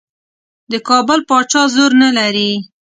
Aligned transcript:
د 0.71 0.73
کابل 0.87 1.19
پاچا 1.29 1.63
زور 1.75 1.91
نه 2.03 2.09
لري. 2.17 2.51